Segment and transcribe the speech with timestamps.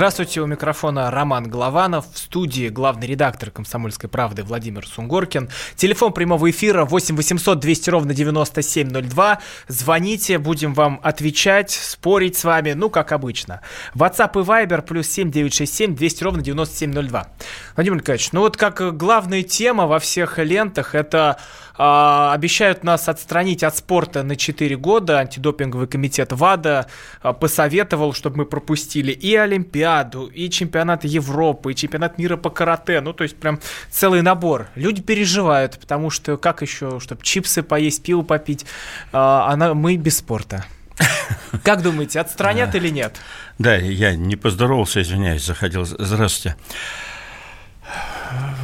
[0.00, 5.50] Здравствуйте, у микрофона Роман Голованов, в студии главный редактор «Комсомольской правды» Владимир Сунгоркин.
[5.76, 9.40] Телефон прямого эфира 8 800 200 ровно 9702.
[9.68, 13.60] Звоните, будем вам отвечать, спорить с вами, ну, как обычно.
[13.94, 17.26] WhatsApp и Viber плюс 7 967 200 ровно 9702.
[17.76, 21.36] Владимир Николаевич, ну вот как главная тема во всех лентах, это
[21.82, 25.18] а, обещают нас отстранить от спорта на 4 года.
[25.18, 26.88] Антидопинговый комитет ВАДА
[27.22, 29.89] а, посоветовал, чтобы мы пропустили и Олимпиаду,
[30.34, 33.00] и чемпионат Европы, и чемпионат мира по карате.
[33.00, 34.68] Ну, то есть прям целый набор.
[34.74, 38.66] Люди переживают, потому что как еще, чтобы чипсы поесть, пиво попить,
[39.12, 40.64] а она, мы без спорта.
[41.64, 43.16] Как думаете, отстранят или нет?
[43.58, 45.84] Да, я не поздоровался, извиняюсь, заходил.
[45.84, 46.56] Здравствуйте.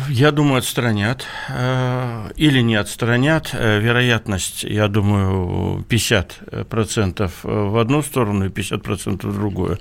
[0.09, 1.25] Я думаю, отстранят.
[1.49, 3.51] Э, или не отстранят.
[3.53, 9.79] Э, вероятность, я думаю, 50% в одну сторону и 50% в другую.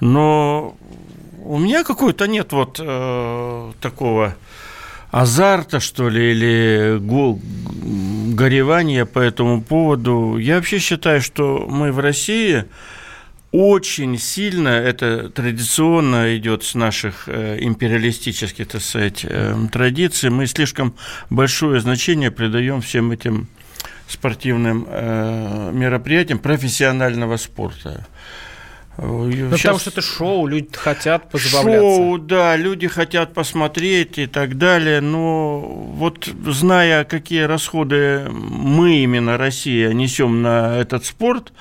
[0.00, 0.76] Но
[1.44, 4.34] у меня какой-то нет вот э, такого
[5.10, 6.98] азарта, что ли, или
[8.34, 10.36] горевания по этому поводу.
[10.38, 12.64] Я вообще считаю, что мы в России
[13.52, 20.94] очень сильно, это традиционно идет с наших э, империалистических, так сказать, э, традиций, мы слишком
[21.30, 23.48] большое значение придаем всем этим
[24.06, 28.06] спортивным э, мероприятиям профессионального спорта.
[28.98, 29.62] Ну, Сейчас...
[29.62, 31.80] потому что это шоу, люди хотят позабавляться.
[31.80, 39.38] Шоу, да, люди хотят посмотреть и так далее, но вот зная, какие расходы мы именно,
[39.38, 41.52] Россия, несем на этот спорт,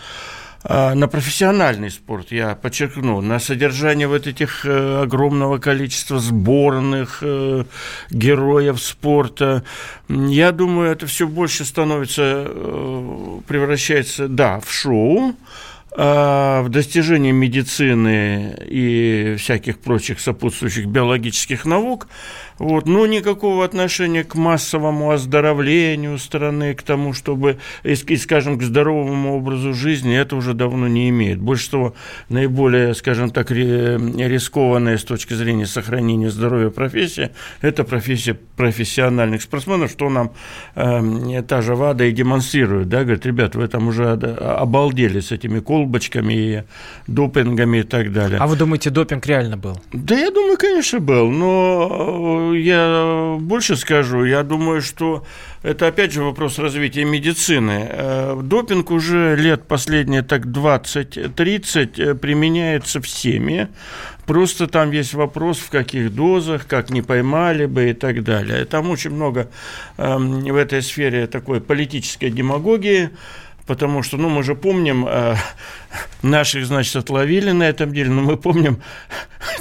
[0.63, 7.63] на профессиональный спорт, я подчеркну, на содержание вот этих э, огромного количества сборных э,
[8.09, 9.63] героев спорта.
[10.09, 15.33] Я думаю, это все больше становится, э, превращается, да, в шоу,
[15.91, 22.07] а, в достижении медицины и всяких прочих сопутствующих биологических наук–
[22.59, 29.37] вот, но никакого отношения к массовому оздоровлению страны, к тому, чтобы, и, скажем, к здоровому
[29.37, 31.39] образу жизни, это уже давно не имеет.
[31.39, 31.93] Больше того,
[32.27, 37.31] наиболее, скажем так, рискованная с точки зрения сохранения здоровья профессия–
[37.61, 40.33] это профессия профессиональных спортсменов, что нам
[40.75, 42.89] э, та же ВАДА и демонстрирует.
[42.89, 43.03] Да?
[43.03, 46.63] Говорит, ребят, вы там уже обалдели с этими колбочками и
[47.07, 48.37] допингами и так далее.
[48.37, 49.79] А вы думаете, допинг реально был?
[49.93, 54.23] Да, я думаю, конечно, был, но я больше скажу.
[54.23, 55.25] Я думаю, что
[55.63, 57.87] это опять же вопрос развития медицины.
[57.89, 63.67] Э, допинг уже лет последние так 20-30 э, применяется всеми.
[64.25, 68.65] Просто там есть вопрос, в каких дозах, как не поймали бы и так далее.
[68.65, 69.49] Там очень много
[69.97, 73.09] эм, в этой сфере такой политической демагогии
[73.69, 75.35] потому что, ну, мы же помним, э,
[76.23, 78.81] наших, значит, отловили на этом деле, но мы помним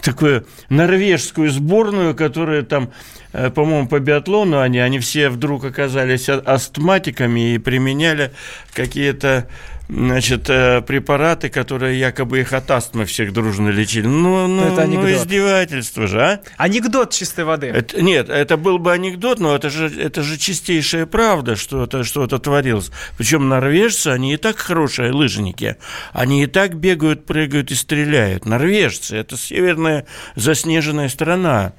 [0.02, 2.90] такую норвежскую сборную, которая там,
[3.34, 8.32] э, по-моему, по биатлону они, они все вдруг оказались астматиками и применяли
[8.72, 9.46] какие-то
[9.88, 14.06] значит, э, препараты, которые якобы их от астмы всех дружно лечили.
[14.06, 16.40] Ну, ну, это ну издевательство же, а?
[16.56, 17.68] Анекдот чистой воды.
[17.68, 22.04] Это, нет, это был бы анекдот, но это же, это же чистейшая правда, что это,
[22.04, 22.90] что это творилось.
[23.16, 25.76] Причем норвежцы, они и так хорошие лыжники.
[26.12, 28.44] Они и так бегают, прыгают и стреляют.
[28.44, 30.06] Норвежцы– это северная
[30.36, 31.72] заснеженная страна.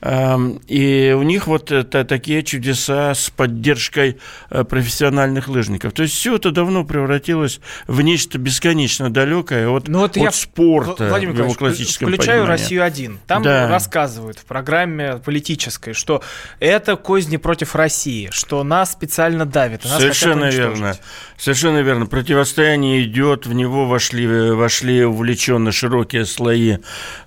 [0.00, 4.18] И у них вот это такие чудеса с поддержкой
[4.50, 5.92] э, профессиональных лыжников.
[5.92, 10.30] То есть все это давно превратилось в нечто бесконечно далекое от, ну, вот от я,
[10.30, 12.62] спорта Владимир в его классическом Включаю понимании.
[12.62, 13.18] Россию один.
[13.26, 13.68] Там да.
[13.68, 16.22] рассказывают в программе политической, что
[16.60, 19.84] это козни против России, что нас специально давят.
[19.84, 20.96] Нас Совершенно верно.
[21.36, 22.06] Совершенно верно.
[22.06, 26.78] Противостояние идет, в него вошли, вошли увлеченно широкие слои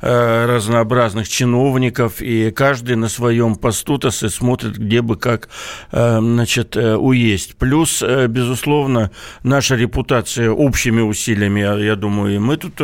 [0.01, 5.50] э, разнообразных чиновников и каждый на своем посту то смотрит, где бы как
[5.92, 7.56] э, значит, э, уесть.
[7.56, 9.10] Плюс, э, безусловно,
[9.42, 12.80] наша репутация общими усилиями, я думаю, и мы тут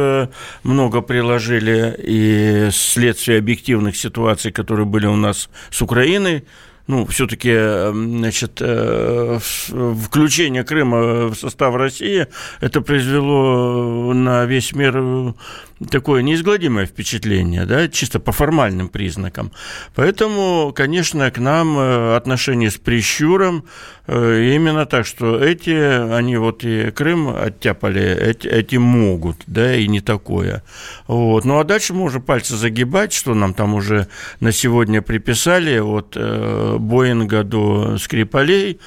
[0.63, 6.44] много приложили, и следствие объективных ситуаций, которые были у нас с Украиной,
[6.88, 7.53] ну, все-таки,
[7.91, 8.59] значит,
[10.06, 12.27] включение Крыма в состав России,
[12.62, 15.35] это произвело на весь мир
[15.89, 19.51] такое неизгладимое впечатление, да, чисто по формальным признакам.
[19.95, 23.65] Поэтому, конечно, к нам э, отношение с прищуром
[24.07, 25.71] э, именно так, что эти,
[26.13, 30.63] они вот и Крым оттяпали, эти, эти могут, да, и не такое.
[31.07, 31.45] Вот.
[31.45, 34.07] Ну, а дальше мы уже пальцы загибать, что нам там уже
[34.39, 38.79] на сегодня приписали от э, Боинга до Скрипалей,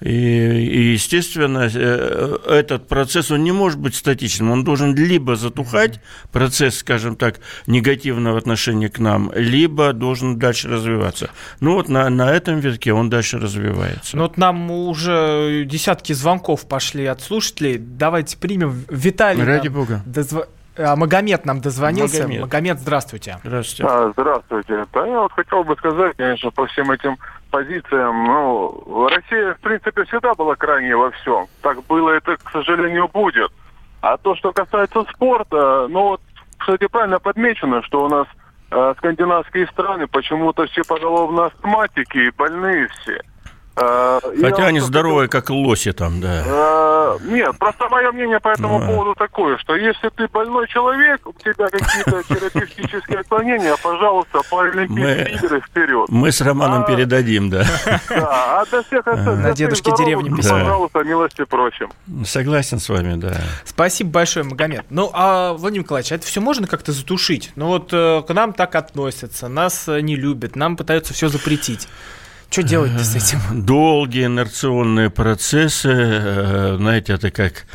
[0.00, 4.50] и, и, естественно, э, этот процесс, он не может быть статичным.
[4.50, 6.00] Он должен либо затухать,
[6.32, 11.30] процесс, скажем так, негативного отношения к нам, либо должен дальше развиваться.
[11.60, 14.16] Ну вот на, на этом витке он дальше развивается.
[14.16, 17.78] Ну вот нам уже десятки звонков пошли от слушателей.
[17.78, 18.84] Давайте примем.
[18.90, 20.02] Виталий Ради бога.
[20.04, 20.46] Дозв...
[20.78, 22.22] А, Магомед нам дозвонился.
[22.22, 23.38] Магомед, Магомед здравствуйте.
[23.44, 23.84] Здравствуйте.
[23.92, 24.86] А, здравствуйте.
[24.92, 27.16] Да, я вот хотел бы сказать, конечно, по всем этим
[27.50, 31.46] позициям, ну, Россия, в принципе, всегда была крайне во всем.
[31.62, 33.50] Так было, это, к сожалению, будет.
[34.02, 36.20] А то, что касается спорта, ну, вот,
[36.58, 38.26] кстати, правильно подмечено, что у нас
[38.70, 43.22] э, скандинавские страны почему-то все поголовно астматики и больные все.
[43.76, 46.42] Э, Хотя они здоровые, как лоси там, да.
[46.46, 48.86] Э, нет, просто мое мнение по этому а.
[48.86, 55.60] поводу такое, что если ты больной человек, у тебя какие-то терапевтические отклонения, пожалуйста, паралимпийские игры
[55.60, 56.06] вперед.
[56.08, 57.66] Мы с Романом а, передадим, да.
[58.08, 59.44] Да, а для всех остальных...
[59.44, 60.58] На дедушке деревни писал.
[60.58, 61.90] Пожалуйста, милости просим.
[62.24, 63.36] Согласен с вами, да.
[63.66, 64.86] Спасибо большое, Магомед.
[64.88, 67.52] Ну, а, Владимир Николаевич, это все можно как-то затушить?
[67.56, 71.88] Ну, вот э, к нам так относятся, нас не любят, нам пытаются все запретить.
[72.56, 73.66] Что делать с этим?
[73.66, 77.66] Долгие инерционные процессы, э, знаете, это как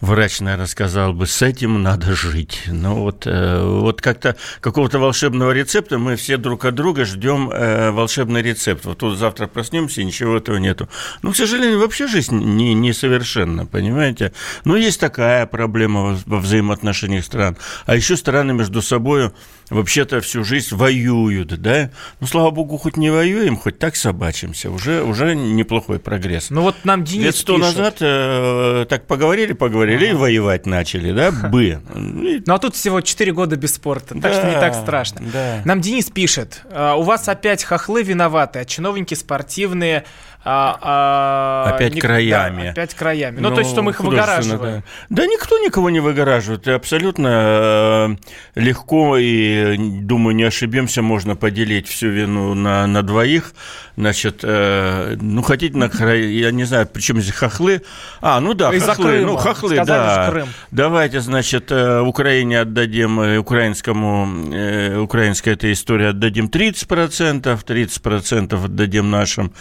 [0.00, 2.62] врач, наверное, сказал бы, с этим надо жить.
[2.66, 7.50] Но ну вот, э, вот как-то какого-то волшебного рецепта мы все друг от друга ждем
[7.50, 8.86] э, волшебный рецепт.
[8.86, 10.88] Вот тут завтра проснемся, и ничего этого нету.
[11.20, 14.32] Ну, к сожалению, вообще жизнь не, несовершенна, понимаете?
[14.64, 17.58] Но есть такая проблема во взаимоотношениях стран.
[17.84, 19.30] А еще страны между собой
[19.72, 21.90] вообще-то всю жизнь воюют, да?
[22.20, 24.70] Ну, слава богу, хоть не воюем, хоть так собачимся.
[24.70, 26.50] Уже, уже неплохой прогресс.
[26.50, 30.12] Ну, вот нам Денис Лет сто назад э, так поговорили, поговорили ага.
[30.12, 31.30] и воевать начали, да?
[31.30, 31.80] Бы.
[31.94, 35.22] Ну, а тут всего 4 года без спорта, так да, что не так страшно.
[35.32, 35.62] Да.
[35.64, 40.04] Нам Денис пишет, «А, у вас опять хохлы виноваты, а чиновники спортивные
[40.44, 42.64] а, а, опять не, краями.
[42.64, 43.38] Да, опять краями.
[43.38, 44.82] Ну, ну, то есть, что мы их выгораживаем.
[45.08, 45.22] Да.
[45.22, 46.66] да никто никого не выгораживает.
[46.66, 48.18] Абсолютно
[48.56, 53.54] э, легко и, думаю, не ошибемся, можно поделить всю вину на, на двоих.
[53.96, 57.82] Значит, э, ну, хотите на край, я не знаю, причем здесь хохлы.
[58.20, 59.20] А, ну да, Из-за хохлы.
[59.20, 60.30] Ну, хохлы, Сказали, да.
[60.30, 60.48] Крым.
[60.70, 69.10] Давайте, значит, э, Украине отдадим, э, украинскому, э, украинской этой истории отдадим 30%, 30% отдадим
[69.10, 69.52] нашим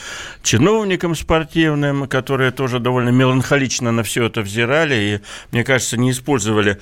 [0.43, 5.19] чиновникам чиновникам спортивным, которые тоже довольно меланхолично на все это взирали и,
[5.51, 6.79] мне кажется, не использовали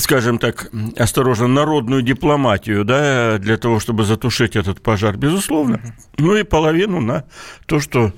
[0.00, 5.80] скажем так, осторожно, народную дипломатию, да, для того, чтобы затушить этот пожар, безусловно.
[6.18, 7.24] Ну и половину на
[7.66, 8.12] то, что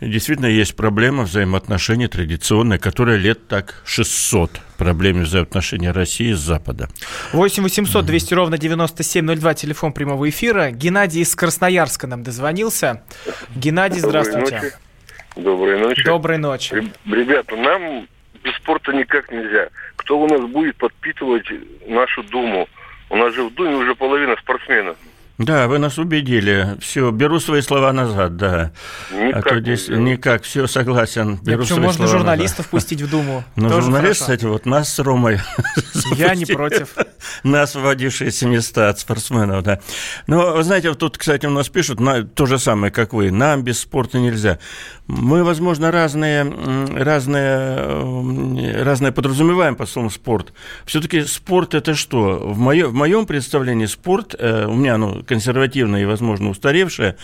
[0.00, 6.88] действительно есть проблема взаимоотношений традиционная, которая лет так 600 проблеме взаимоотношений России с Запада.
[7.32, 10.70] 8 800 200 ровно 9702, телефон прямого эфира.
[10.70, 13.02] Геннадий из Красноярска нам дозвонился.
[13.54, 14.74] Геннадий, здравствуйте.
[15.34, 16.04] Доброй ночи.
[16.04, 16.90] Доброй ночи.
[17.06, 18.08] Ребята, нам
[18.42, 19.68] без спорта никак нельзя.
[20.06, 21.46] Кто у нас будет подпитывать
[21.88, 22.68] нашу Думу?
[23.10, 24.96] У нас же в Думе уже половина спортсменов.
[25.36, 26.76] Да, вы нас убедили.
[26.80, 28.70] Все, беру свои слова назад, да.
[29.10, 31.40] Никак а то здесь не никак, все, согласен.
[31.42, 32.70] Беру свои можно слова журналистов назад.
[32.70, 33.42] пустить в Думу.
[33.56, 35.40] Ну, журналист, кстати, вот нас с Ромой.
[36.14, 36.94] Я не против.
[37.42, 39.80] Нас, вводившиеся места от спортсменов, да.
[40.26, 43.30] Но, знаете, вот тут, кстати, у нас пишут на, то же самое, как вы.
[43.30, 44.58] Нам без спорта нельзя.
[45.06, 46.44] Мы, возможно, разные,
[46.96, 50.52] разные, разные подразумеваем по слову спорт.
[50.84, 52.38] Все-таки спорт это что?
[52.38, 57.16] В, мое, в моем представлении спорт, э, у меня оно консервативное и, возможно, устаревшее,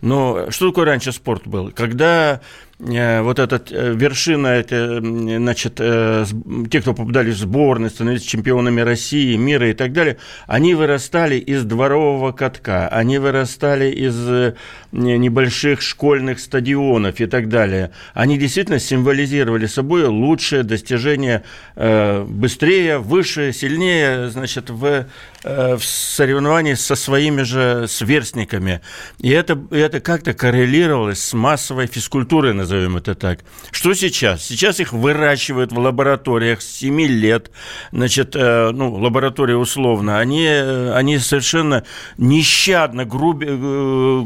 [0.00, 1.70] но что такое раньше спорт был?
[1.70, 2.40] Когда Э,
[2.80, 6.24] вот эта э, вершина, это, значит, э,
[6.70, 11.64] те, кто попадали в сборные, становились чемпионами России, мира и так далее, они вырастали из
[11.64, 14.54] дворового катка, они вырастали из
[14.92, 17.90] небольших школьных стадионов и так далее.
[18.14, 21.44] Они действительно символизировали собой лучшее достижение
[21.76, 25.06] быстрее, выше, сильнее, значит, в,
[25.44, 28.80] в соревновании со своими же сверстниками.
[29.18, 33.40] И это, это как-то коррелировалось с массовой физкультурой, назовем это так.
[33.70, 34.44] Что сейчас?
[34.44, 37.50] Сейчас их выращивают в лабораториях с 7 лет.
[37.92, 40.18] Значит, э, ну, лаборатория условно.
[40.18, 41.84] Они, э, они совершенно
[42.16, 44.22] нещадно груби, э,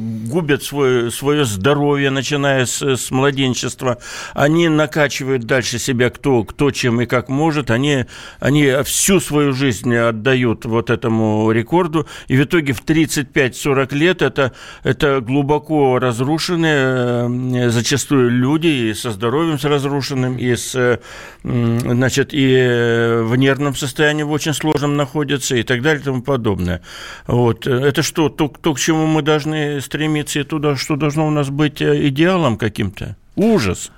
[0.53, 3.99] губят свое, свое здоровье, начиная с, с младенчества.
[4.35, 7.71] Они накачивают дальше себя кто, кто чем и как может.
[7.71, 8.07] Они,
[8.41, 12.07] они всю свою жизнь отдают вот этому рекорду.
[12.29, 14.53] И в итоге в 35-40 лет это,
[14.85, 21.01] это глубоко разрушенные зачастую люди и со здоровьем с разрушенным, и с,
[21.43, 26.83] значит, и в нервном состоянии в очень сложном находятся и так далее и тому подобное.
[27.27, 27.67] Вот.
[27.67, 31.49] Это что, то, то, к чему мы должны стремиться, и туда, что должно у нас
[31.51, 33.17] быть э, идеалом каким-то?
[33.37, 33.91] Ужас.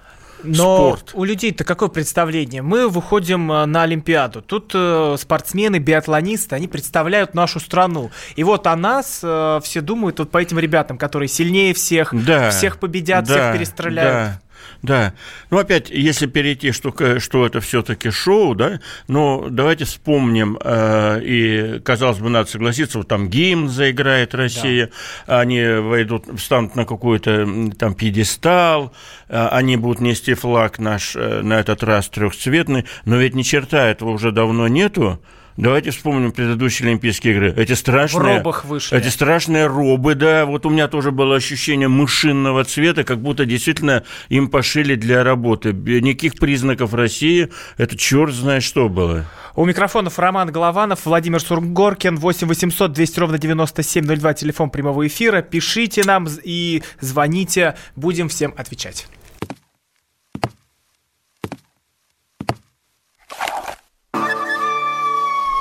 [0.45, 1.11] Но спорт.
[1.15, 2.63] у людей-то какое представление?
[2.63, 4.43] Мы выходим э, на Олимпиаду.
[4.43, 8.11] Тут э, спортсмены, биатлонисты, они представляют нашу страну.
[8.37, 12.51] И вот о нас э, все думают вот по этим ребятам, которые сильнее всех, да,
[12.51, 14.13] всех победят, да, всех перестреляют.
[14.13, 14.41] Да.
[14.85, 15.15] Да.
[15.49, 21.81] Ну, опять, если перейти, что, что это все-таки шоу, да, но давайте вспомним, э, и,
[21.83, 24.91] казалось бы, надо согласиться, вот там гимн заиграет Россия,
[25.27, 25.41] да.
[25.41, 28.93] они войдут, встанут на какой-то там пьедестал,
[29.31, 33.89] э, они будут нести флаг наш э, на этот раз трехцветный, но ведь ни черта
[33.89, 35.19] этого уже давно нету.
[35.57, 37.55] Давайте вспомним предыдущие Олимпийские игры.
[37.57, 38.23] Эти страшные...
[38.23, 38.99] В робах вышли.
[38.99, 40.47] Эти страшные робы, да.
[40.47, 45.73] Вот у меня тоже было ощущение мышинного цвета, как будто действительно им пошили для работы.
[45.73, 47.51] Никаких признаков России.
[47.77, 49.27] Это черт знает что было.
[49.55, 55.43] У микрофонов Роман Голованов, Владимир Сургоркин, 8 800 200 ровно 9702, телефон прямого эфира.
[55.43, 59.07] Пишите нам и звоните, будем всем отвечать.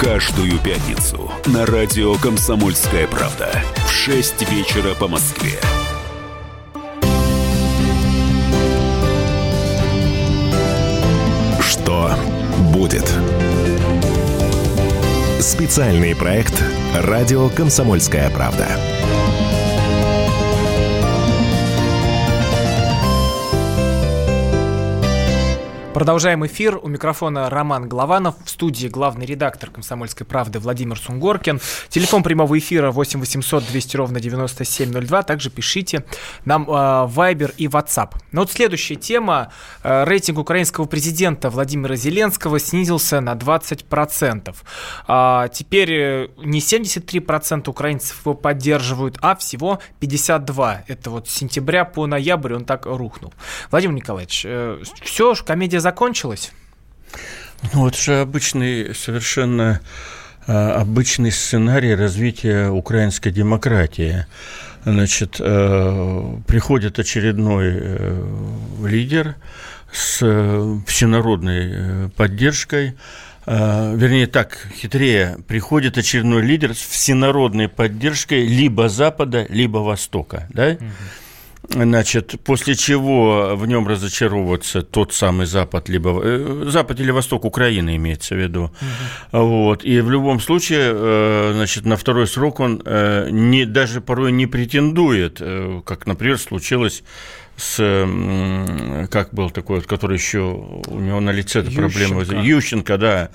[0.00, 5.60] Каждую пятницу на радио «Комсомольская правда» в 6 вечера по Москве.
[11.60, 12.12] Что
[12.72, 13.12] будет?
[15.38, 16.54] Специальный проект
[16.94, 18.68] «Радио Комсомольская правда».
[25.92, 26.78] Продолжаем эфир.
[26.80, 28.36] У микрофона Роман Голованов.
[28.44, 31.60] В студии главный редактор «Комсомольской правды» Владимир Сунгоркин.
[31.88, 35.22] Телефон прямого эфира 8 800 200 ровно 9702.
[35.24, 36.04] Также пишите
[36.44, 38.12] нам э, Viber и WhatsApp.
[38.30, 39.52] Но вот следующая тема.
[39.82, 44.54] Э, рейтинг украинского президента Владимира Зеленского снизился на 20%.
[45.08, 50.84] А теперь э, не 73% украинцев его поддерживают, а всего 52%.
[50.86, 53.34] Это вот с сентября по ноябрь он так рухнул.
[53.72, 56.52] Владимир Николаевич, э, все, комедия закончилась?
[57.72, 59.80] Ну, это же обычный, совершенно
[60.46, 64.26] а, обычный сценарий развития украинской демократии.
[64.84, 69.36] Значит, э, приходит очередной э, лидер
[69.92, 72.96] с э, всенародной поддержкой,
[73.46, 80.72] вернее так, хитрее, приходит очередной лидер с всенародной поддержкой либо Запада, либо Востока, да?
[80.72, 80.84] Угу.
[81.68, 87.96] Значит, после чего в нем разочаровывается тот самый Запад, либо э, Запад или Восток Украины
[87.96, 88.72] имеется в виду.
[89.32, 89.46] Угу.
[89.46, 89.84] Вот.
[89.84, 94.46] И в любом случае, э, значит, на второй срок он э, не, даже порой не
[94.46, 95.40] претендует,
[95.84, 97.02] как, например, случилось
[97.60, 103.30] с, как был такой, который еще у него на лице эта проблема, Ющенко, да.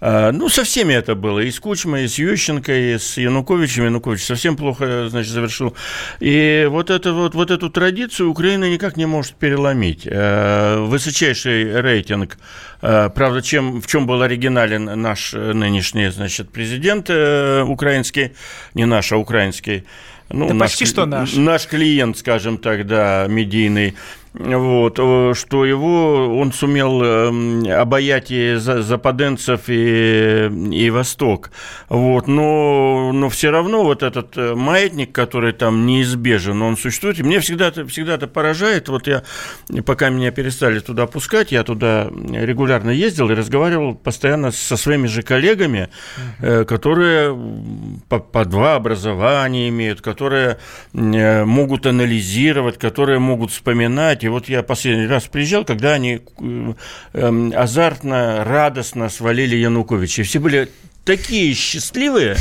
[0.00, 3.84] А, ну, со всеми это было, и с Кучмой, и с Ющенко, и с Януковичем.
[3.84, 5.76] Янукович совсем плохо, значит, завершил.
[6.20, 10.08] И вот, это, вот, вот эту традицию Украина никак не может переломить.
[10.10, 12.38] А, высочайший рейтинг
[12.80, 18.32] а, Правда, чем, в чем был оригинален наш нынешний значит, президент э, украинский,
[18.74, 19.84] не наш, а украинский,
[20.30, 21.34] ну, да наш, почти что наш.
[21.34, 23.94] Наш клиент, скажем так, да, медийный
[24.34, 31.50] вот, э, что его, он сумел эм, обаять и западенцев, и, и Восток.
[31.88, 37.18] Вот, но, но все равно вот этот э, маятник, который там неизбежен, он существует.
[37.18, 38.88] И мне всегда, всегда это поражает.
[38.88, 39.22] Вот я,
[39.84, 45.22] пока меня перестали туда пускать, я туда регулярно ездил и разговаривал постоянно со своими же
[45.22, 45.88] коллегами,
[46.40, 46.64] uh-huh.
[46.66, 47.36] которые
[48.08, 50.58] по, по два образования имеют, которые
[50.92, 56.20] могут анализировать, которые могут вспоминать, знаете, вот я последний раз приезжал, когда они
[57.12, 60.24] э, азартно, радостно свалили Януковича.
[60.24, 60.68] Все были
[61.04, 62.36] такие счастливые,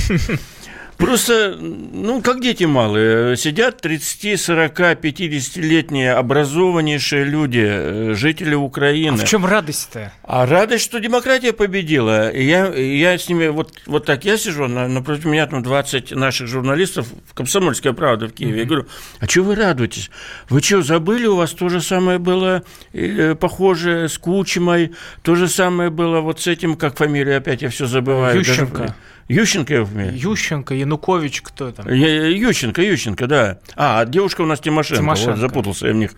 [0.97, 9.13] Просто, ну, как дети малые, сидят 30, 40, 50-летние образованнейшие люди, э, жители Украины.
[9.13, 10.11] А в чем радость-то?
[10.23, 12.29] А радость, что демократия победила.
[12.29, 16.47] И я, я с ними, вот, вот так я сижу, напротив меня там 20 наших
[16.47, 18.53] журналистов, «Комсомольская правда» в Киеве.
[18.53, 18.59] Mm-hmm.
[18.59, 18.87] Я говорю,
[19.19, 20.09] а что вы радуетесь?
[20.49, 22.63] Вы что, забыли, у вас то же самое было
[22.93, 27.69] э, похоже с Кучмой, то же самое было вот с этим, как фамилию опять я
[27.69, 28.39] все забываю.
[28.39, 28.77] Ющенко.
[28.79, 28.95] Даже,
[29.27, 29.81] Ющенко я
[30.11, 31.87] Ющенко, Янукович, кто там?
[31.89, 33.59] Ющенко, Ющенко, да.
[33.75, 35.31] А, девушка у нас Тимошенко, Тимошенко.
[35.31, 36.11] Вот, запутался я в них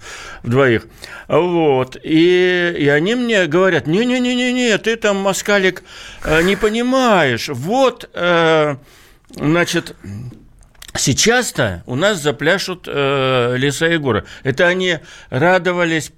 [0.44, 0.86] в двоих.
[1.28, 1.98] Вот.
[2.04, 5.84] И, и они мне говорят, не-не-не-не, ты там, москалик,
[6.24, 7.50] э, не понимаешь.
[7.50, 8.75] Вот, э,
[9.32, 9.96] значит,
[10.96, 14.25] Сейчас-то у нас запляшут э, леса и горы.
[14.43, 14.98] Это они
[15.29, 16.12] радовались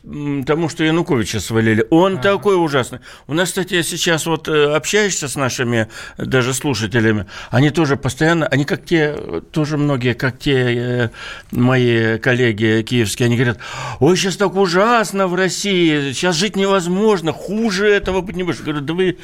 [0.46, 1.86] тому, что Януковича свалили.
[1.90, 3.00] Он а такой ужасный.
[3.28, 8.64] У нас, кстати, сейчас вот э, общаешься с нашими даже слушателями, они тоже постоянно, они
[8.64, 9.16] как те,
[9.52, 11.10] тоже многие, как те э,
[11.52, 13.58] мои коллеги киевские, они говорят,
[14.00, 18.62] ой, сейчас так ужасно в России, сейчас жить невозможно, хуже этого быть не может.
[18.62, 19.18] Я говорю, да вы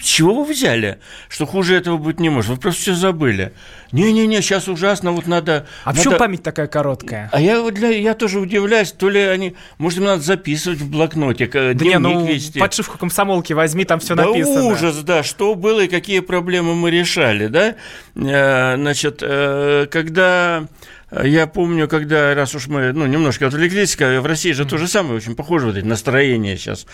[0.00, 2.50] чего вы взяли, что хуже этого быть не может?
[2.50, 3.52] Вы просто все забыли.
[3.92, 5.66] Не-не-не, сейчас ужасно, вот надо...
[5.84, 5.98] А надо...
[5.98, 7.30] почему память такая короткая?
[7.32, 9.54] А я, для, я тоже удивляюсь, то ли они...
[9.78, 12.58] Может, им надо записывать в блокноте, да не, ну, вести.
[12.58, 14.64] подшивку комсомолки возьми, там все да написано.
[14.64, 17.76] ужас, да, что было и какие проблемы мы решали, да?
[18.16, 20.66] Э, значит, э, когда
[21.22, 25.16] я помню, когда, раз уж мы ну, немножко отвлеклись, в России же то же самое,
[25.16, 26.86] очень похоже вот эти настроения сейчас.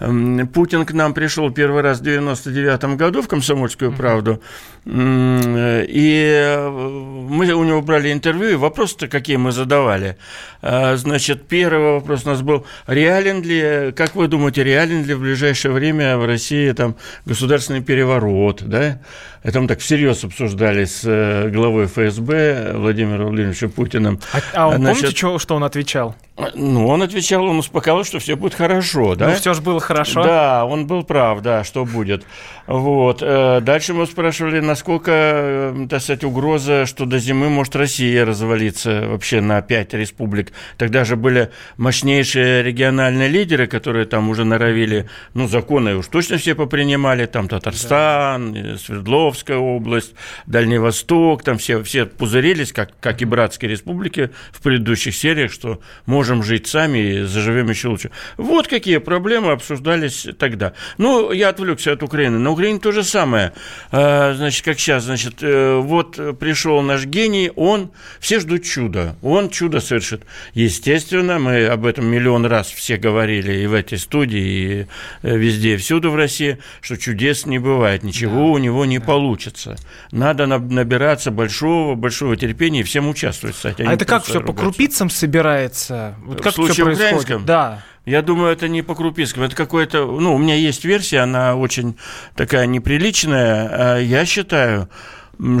[0.00, 4.42] Эм, Путин к нам пришел первый раз в 99 году в «Комсомольскую правду»,
[4.84, 10.16] и э, мы у него брали интервью, и вопросы-то какие мы задавали.
[10.60, 15.20] А, значит, первый вопрос у нас был, реален ли, как вы думаете, реален ли в
[15.20, 16.96] ближайшее время в России там
[17.26, 18.98] государственный переворот, да?
[19.44, 24.20] Это мы так всерьез обсуждали с э, главой ФСБ Владимиром Владимировичем Путиным.
[24.32, 26.14] А, а он, Значит, помните, что, что он отвечал?
[26.54, 29.28] Ну, он отвечал, он успокаивал, что все будет хорошо, да?
[29.28, 30.22] Ну, все же было хорошо.
[30.22, 32.24] Да, он был прав, да, что будет.
[32.66, 33.18] Вот.
[33.20, 39.06] Э, дальше мы спрашивали, насколько, э, так сказать, угроза, что до зимы может Россия развалиться
[39.06, 40.52] вообще на пять республик.
[40.78, 46.54] Тогда же были мощнейшие региональные лидеры, которые там уже норовили, ну, законы уж точно все
[46.54, 48.78] попринимали, там Татарстан, да.
[48.78, 50.14] Свердловская область,
[50.46, 55.80] Дальний Восток, там все, все пузырились, как, как и братские республики в предыдущих сериях, что
[56.06, 58.10] можем жить сами и заживем еще лучше.
[58.38, 60.72] Вот какие проблемы обсуждались тогда.
[60.96, 62.38] Ну, я отвлекся от Украины.
[62.38, 63.52] На Украине то же самое.
[63.90, 69.50] А, значит, как сейчас, значит, э, вот пришел наш гений, он, все ждут чуда, он
[69.50, 70.22] чудо совершит.
[70.54, 74.86] Естественно, мы об этом миллион раз все говорили и в этой студии, и
[75.22, 78.42] э, везде, всюду в России, что чудес не бывает, ничего да.
[78.42, 79.04] у него не да.
[79.04, 79.76] получится.
[80.10, 83.82] Надо набираться большого, большого терпения и всем участвовать, кстати.
[83.82, 86.16] А это как все по крупицам собирается?
[86.24, 87.44] Вот как в все происходит?
[87.44, 87.82] Да.
[88.04, 90.04] Я думаю, это не по крупискам, это какое-то...
[90.06, 91.96] Ну, у меня есть версия, она очень
[92.34, 93.68] такая неприличная.
[93.70, 94.88] А я считаю,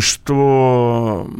[0.00, 1.30] что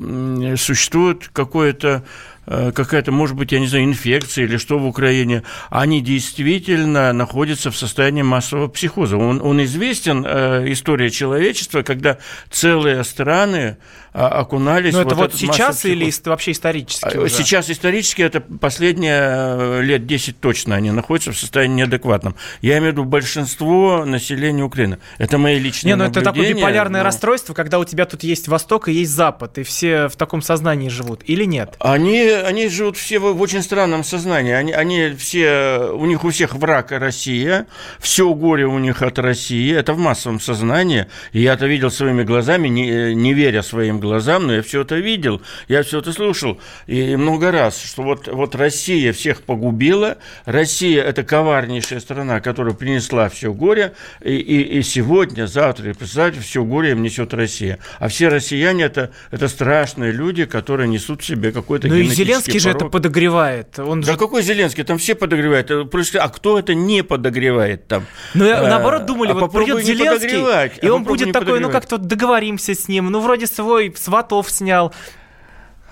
[0.57, 2.05] существует какое-то
[2.45, 7.71] Э, какая-то, может быть, я не знаю, инфекция или что в Украине, они действительно находятся
[7.71, 9.17] в состоянии массового психоза.
[9.17, 12.19] Он, он известен, э, история человечества, когда
[12.51, 13.77] целые страны
[14.13, 14.93] окунались...
[14.93, 17.17] Но это вот, вот сейчас или вообще исторически?
[17.17, 17.29] Уже?
[17.29, 22.35] Сейчас исторически, это последние э, лет 10 точно они находятся в состоянии неадекватном.
[22.61, 24.99] Я имею в виду большинство населения Украины.
[25.19, 27.05] Это мои личные Не, ну это такое биполярное но...
[27.05, 30.89] расстройство, когда у тебя тут есть Восток и есть Запад, и все в таком сознании
[30.89, 31.77] живут, или нет?
[31.81, 34.53] Они они живут все в, в очень странном сознании.
[34.53, 37.67] Они, они все, у них у всех враг Россия,
[37.99, 39.75] все горе у них от России.
[39.75, 41.07] Это в массовом сознании.
[41.33, 44.97] И я это видел своими глазами, не, не веря своим глазам, но я все это
[44.97, 46.61] видел, я все это слушал.
[46.87, 53.29] И много раз, что вот, вот Россия всех погубила, Россия– это коварнейшая страна, которая принесла
[53.29, 57.79] все горе, и, и, и сегодня, завтра, и представьте, все горе им несет Россия.
[57.99, 62.71] А все россияне это,– это страшные люди, которые несут в себе какой-то ну Зеленский же
[62.71, 63.79] это подогревает.
[63.79, 64.19] Он да же...
[64.19, 64.85] какой Зеленский?
[64.85, 65.71] Там все подогревают.
[65.71, 68.07] А кто это не подогревает там?
[68.35, 71.99] Ну, а, наоборот, думали, а вот придет Зеленский, и а он будет такой, ну, как-то
[71.99, 73.11] договоримся с ним.
[73.11, 74.93] Ну, вроде свой сватов снял.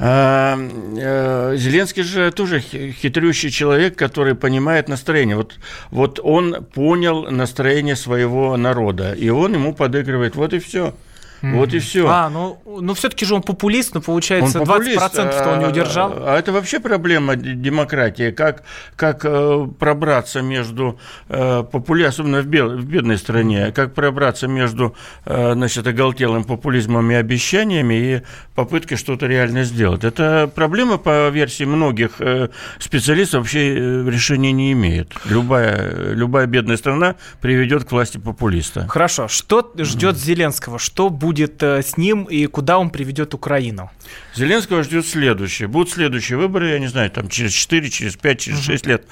[0.02, 5.36] А, э, Зеленский же тоже хитрющий человек, который понимает настроение.
[5.36, 5.58] Вот,
[5.90, 10.36] вот он понял настроение своего народа, и он ему подыгрывает.
[10.36, 10.94] Вот и все.
[11.42, 11.56] Mm.
[11.56, 12.06] Вот и все.
[12.06, 16.12] А, ну, ну все-таки же он популист, но получается он популист, 20% он не удержал.
[16.12, 18.30] А, а это вообще проблема демократии.
[18.30, 18.62] Как,
[18.96, 20.98] как э, пробраться между
[21.28, 22.02] э, попули...
[22.02, 22.76] особенно в, бел...
[22.76, 28.22] в бедной стране, как пробраться между э, значит, оголтелым популизмом и обещаниями и
[28.54, 30.04] попыткой что-то реально сделать.
[30.04, 32.48] Это проблема, по версии многих э,
[32.78, 35.12] специалистов, вообще э, решения не имеет.
[35.24, 38.86] Любая, любая бедная страна приведет к власти популиста.
[38.88, 39.28] Хорошо.
[39.28, 40.78] Что ждет Зеленского?
[40.78, 41.29] Что будет
[41.62, 43.90] э, с ним и куда он приведет Украину?
[44.34, 45.68] Зеленского ждет следующее.
[45.68, 49.04] Будут следующие выборы, я не знаю, там через 4, через 5, через 6 лет.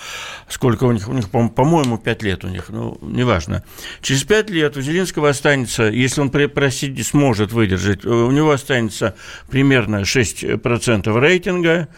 [0.49, 1.09] Сколько у них?
[1.09, 2.69] У них, по-моему, 5 лет у них.
[2.69, 3.65] Ну, неважно.
[4.01, 9.15] Через 5 лет у Зеленского останется, если он просить, сможет выдержать, э, у него останется
[9.51, 11.89] примерно 6% рейтинга.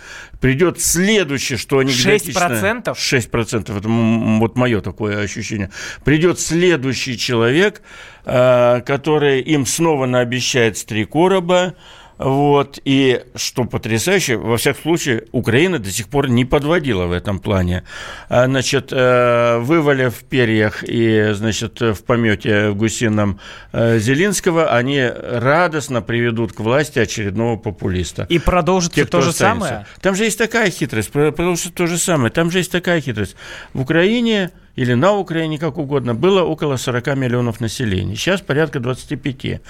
[0.40, 2.38] Придет следующее, что анекдотично...
[2.38, 2.94] 6%?
[2.94, 5.70] 6%, это вот мое такое ощущение.
[6.04, 7.82] Придет следующий человек,
[8.24, 11.74] э, который им снова наобещает с три короба,
[12.22, 17.38] вот, и что потрясающе, во всяком случае, Украина до сих пор не подводила в этом
[17.38, 17.84] плане.
[18.28, 23.40] А, значит, э, вывалив в перьях и, значит, в помете гусином
[23.72, 28.26] э, Зелинского, они радостно приведут к власти очередного популиста.
[28.28, 29.68] И продолжат Те, то же останется.
[29.68, 29.86] самое?
[30.02, 32.30] Там же есть такая хитрость, продолжат то же самое.
[32.30, 33.34] Там же есть такая хитрость.
[33.72, 38.16] В Украине или на Украине, как угодно, было около 40 миллионов населения.
[38.16, 39.60] Сейчас порядка 25.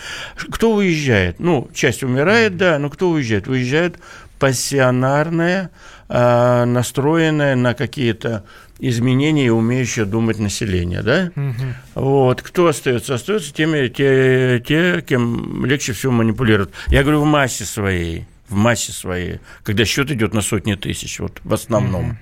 [0.50, 1.40] Кто уезжает?
[1.40, 3.48] Ну, часть умирает, да, но кто уезжает?
[3.48, 3.98] Уезжает
[4.38, 5.70] пассионарное,
[6.08, 8.44] э, настроенное на какие-то
[8.78, 11.30] изменения и умеющее думать население, да?
[11.36, 12.02] Угу.
[12.02, 12.42] Вот.
[12.42, 13.14] Кто остается?
[13.14, 16.70] Остаются теми, те, те, кем легче всего манипулировать.
[16.88, 21.40] Я говорю, в массе своей, в массе своей, когда счет идет на сотни тысяч, вот
[21.44, 22.10] в основном.
[22.10, 22.16] Угу.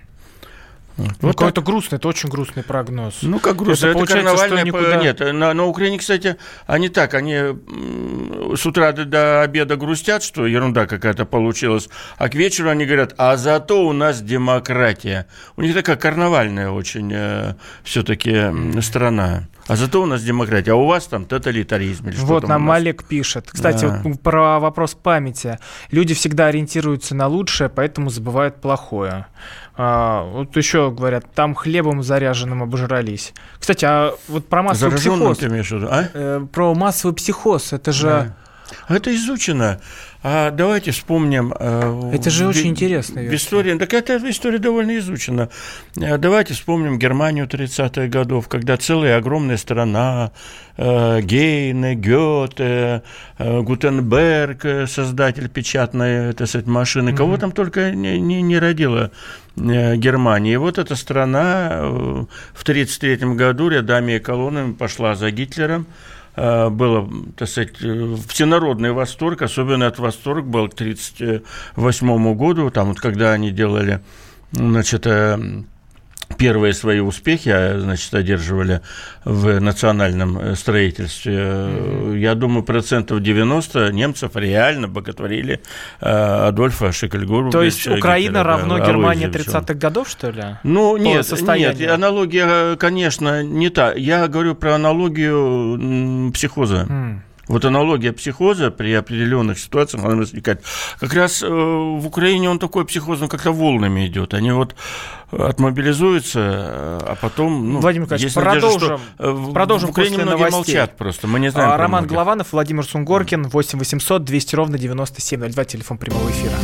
[0.99, 3.21] Вот ну, какой-то грустный, это очень грустный прогноз.
[3.23, 4.65] Ну, как грустный, это, это карнавальная...
[4.65, 4.97] Никуда...
[4.97, 7.37] Нет, на, на Украине, кстати, они так, они
[8.57, 13.15] с утра до, до обеда грустят, что ерунда какая-то получилась, а к вечеру они говорят,
[13.17, 15.27] а зато у нас демократия.
[15.57, 19.45] У них такая карнавальная очень э, все-таки страна.
[19.69, 22.09] А зато у нас демократия, а у вас там тоталитаризм.
[22.09, 23.51] Или вот нам Олег пишет.
[23.53, 24.01] Кстати, да.
[24.03, 25.59] вот про вопрос памяти.
[25.91, 29.27] Люди всегда ориентируются на лучшее, поэтому забывают плохое.
[29.81, 33.33] А, вот еще говорят, там хлебом заряженным обожрались.
[33.61, 35.39] Кстати, а вот про массовый психоз.
[35.39, 36.09] Ты имеешь в виду, а?
[36.13, 38.07] Э, про массовый психоз, это же...
[38.09, 38.35] Да.
[38.89, 39.81] Это изучено.
[40.21, 41.55] А давайте вспомним...
[41.59, 43.21] Э, это же очень интересно.
[43.21, 45.49] В истории, так эта история довольно изучена.
[45.97, 50.33] Э, давайте вспомним Германию 30-х годов, когда целая огромная страна,
[50.77, 53.03] э, Гейне, Гёте,
[53.39, 59.13] Гутенберг, создатель печатной, так сказать, машины, кого там только не, не, не родила
[59.55, 60.55] Германия.
[60.55, 61.79] И вот эта страна
[62.55, 65.87] в 1933 году рядами и колоннами пошла за Гитлером,
[66.71, 73.01] было, так сказать, э, всенародный восторг, особенно этот восторг был к 1938 году, там вот
[73.01, 74.01] когда они делали,
[74.53, 75.39] значит, э,
[76.39, 78.81] первые свои успехи, а, значит, одерживали
[79.25, 82.19] в национальном э, строительстве, mm-hmm.
[82.19, 85.61] я думаю, процентов 90 немцев реально боготворили
[86.01, 86.09] э,
[86.49, 87.51] Адольфа Шекельгуру.
[87.51, 90.45] То есть Украина Гитлера, равно Германии 30-х годов, что ли?
[90.63, 93.93] Ну, нет, нет, аналогия, конечно, не та.
[93.93, 96.87] Я говорю про аналогию психоза.
[96.89, 97.21] Mm.
[97.49, 100.63] Вот аналогия психоза при определенных ситуациях она возникает.
[101.01, 104.35] Как раз э, в Украине он такой психоз, он как-то волнами идет.
[104.35, 104.75] Они вот
[105.31, 107.73] отмобилизуются, а потом...
[107.73, 108.99] Ну, Владимир Николаевич, продолжим.
[109.17, 110.77] Что, продолжим в Украине многие новостей.
[110.77, 112.15] молчат просто, мы не знаем а, Роман многих.
[112.15, 116.55] Главанов, Владимир Сунгоркин, 8 800 200 ровно 9702, телефон прямого эфира.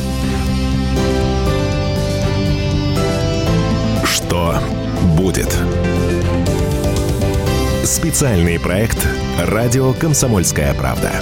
[4.05, 4.59] Что
[5.16, 5.59] будет?
[7.85, 9.07] Специальный проект
[9.38, 11.12] «Радио Комсомольская правда».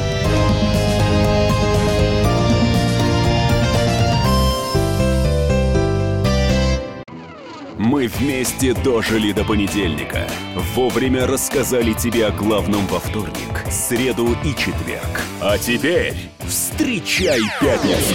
[7.76, 10.28] Мы вместе дожили до понедельника.
[10.76, 15.20] Вовремя рассказали тебе о главном во вторник, среду и четверг.
[15.40, 16.14] А теперь
[16.46, 18.14] встречай пятницу!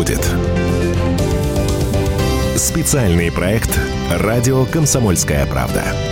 [0.00, 0.26] Будет.
[2.56, 3.78] Специальный проект
[4.10, 6.09] «Радио Комсомольская правда».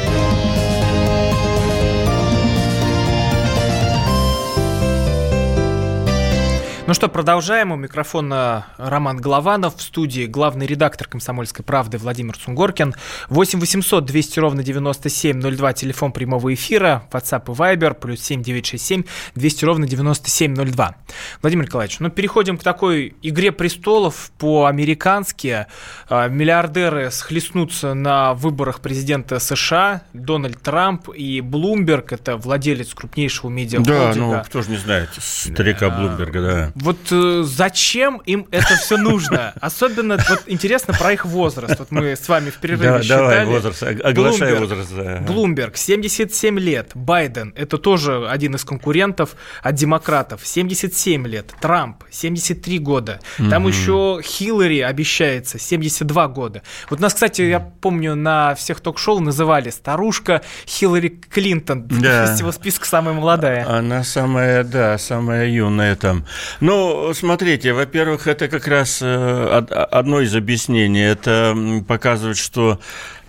[6.88, 7.70] Ну что, продолжаем.
[7.70, 9.77] У микрофона Роман Голованов.
[9.77, 12.94] В студии главный редактор «Комсомольской правды» Владимир Сунгоркин.
[13.29, 19.03] 8 800 200 ровно 9702, телефон прямого эфира, WhatsApp и Viber, плюс 7 967
[19.35, 20.94] 200 ровно 9702.
[21.42, 25.66] Владимир Николаевич, ну переходим к такой игре престолов по-американски.
[26.09, 30.05] А, миллиардеры схлестнутся на выборах президента США.
[30.14, 34.14] Дональд Трамп и Блумберг, это владелец крупнейшего медиахолдинга.
[34.14, 36.72] Да, ну кто же не знает старика Блумберга, да.
[36.80, 39.52] Вот э, зачем им это все нужно?
[39.60, 41.78] Особенно вот интересно про их возраст.
[41.78, 43.18] Вот мы с вами в перерыве Да, считали.
[43.20, 44.60] давай возраст, оглашай Блумберг.
[44.60, 44.94] возраст.
[44.94, 45.16] да.
[45.26, 52.78] Блумберг 77 лет, Байден это тоже один из конкурентов от демократов 77 лет, Трамп 73
[52.78, 56.62] года, там еще Хиллари обещается 72 года.
[56.90, 62.24] Вот нас, кстати, я помню на всех ток-шоу называли старушка Хиллари Клинтон, Да.
[62.24, 63.68] из всего списка самая молодая.
[63.68, 66.24] Она самая, да, самая юная там.
[66.68, 71.00] Ну, смотрите, во-первых, это как раз э, од- одно из объяснений.
[71.00, 71.57] Это
[71.88, 72.78] показывает, что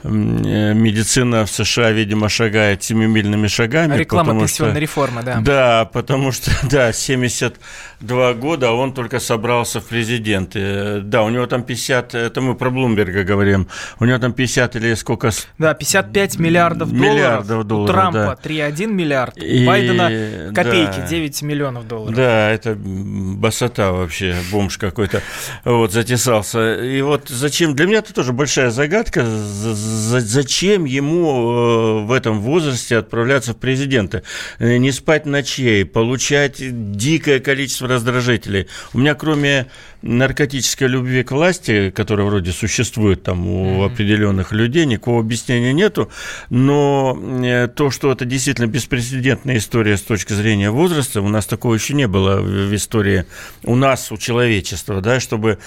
[0.04, 3.96] медицина в США, видимо, шагает семимильными шагами.
[3.98, 5.40] Реклама пенсионной что- реформы, да.
[5.42, 10.60] Да, потому что, да, 72 года, а он только собрался в президенты.
[10.62, 13.68] Э, Да, у него там 50, это мы про Блумберга говорим,
[14.00, 15.32] у него там 50 или сколько...
[15.58, 17.14] Да, 55 миллиардов долларов.
[17.16, 18.50] Миллиардов долларов, У Трампа да.
[18.50, 19.38] 3,1 миллиард.
[19.38, 21.08] И- Байдена копейки, да.
[21.08, 22.16] 9 миллионов долларов.
[22.16, 25.22] Да, это басота вообще, бомж какой-то,
[25.66, 26.76] вот, затесался.
[26.76, 32.12] И вот зачем, для меня это тоже большая загадка, за- за- зачем ему э, в
[32.12, 34.24] этом возрасте отправляться в президенты?
[34.60, 36.58] Э, Не спать ночей, получать
[36.96, 38.68] дикое количество раздражителей.
[38.94, 39.68] У меня кроме
[40.02, 46.10] наркотической любви к власти, которая вроде существует там у определенных людей, никакого объяснения нету,
[46.50, 51.74] но э, то, что это действительно беспрецедентная история с точки зрения возраста, у нас такого
[51.74, 53.26] еще не было в истории,
[53.64, 55.60] у нас, у человечества, да, чтобы,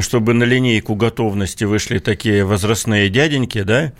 [0.00, 3.92] чтобы на линейку готовности вышли такие возрастные дяденьки, да,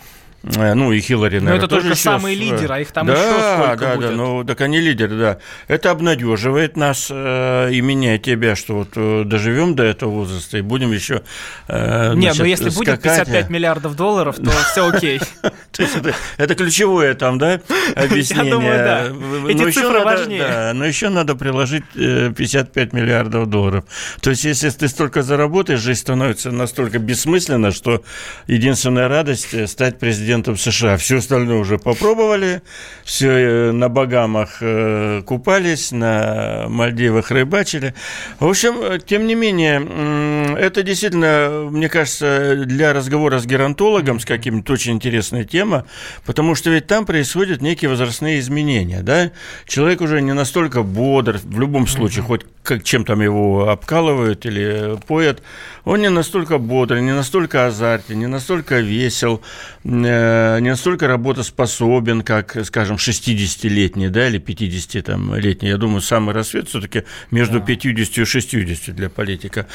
[0.43, 3.07] ну и Хиллари, Но наверное, это только тоже еще самые с- лидеры, а их там
[3.07, 4.11] да, еще сколько да, будет?
[4.11, 5.39] Да, ну так они лидеры, да.
[5.67, 10.59] Это обнадеживает нас э, и меня, и тебя, что вот э, доживем до этого возраста
[10.59, 11.23] и будем еще
[11.67, 13.19] э, Не, значит, ну если будет скакать.
[13.27, 15.21] 55 миллиардов долларов, то все окей.
[15.79, 17.61] Это, это ключевое там, да,
[17.95, 18.53] объяснение.
[18.53, 19.09] думаю, да.
[19.13, 20.73] Но Эти цифры важнее.
[20.73, 23.85] Но еще надо приложить э, 55 миллиардов долларов.
[24.21, 28.03] То есть, если ты столько заработаешь, жизнь становится настолько бессмысленна, что
[28.49, 30.97] единственная радость э, стать президентом США.
[30.97, 32.63] Все остальное уже попробовали,
[33.05, 37.95] все на Багамах э, купались, на Мальдивах рыбачили.
[38.39, 44.25] В общем, э, тем не менее, это действительно, мне кажется, для разговора с геронтологом, с
[44.25, 45.85] каким-то очень интересная тема,
[46.25, 49.31] потому что ведь там происходят некие возрастные изменения, да?
[49.67, 54.99] Человек уже не настолько бодр, в любом случае, хоть как, чем там его обкалывают или
[55.07, 55.43] поят,
[55.85, 59.41] он не настолько бодр, не настолько азартен, не настолько весел,
[59.78, 65.69] э, не настолько работоспособен, как, скажем, 60-летний, да, или 50-летний.
[65.69, 69.67] Я думаю, самый рассвет все-таки между 50 и 60 для политика.